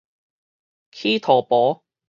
[0.91, 1.83] 起塗婆